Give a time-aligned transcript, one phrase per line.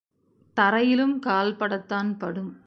[0.57, 2.51] தரையிலும் கால் படத்தான் படும்.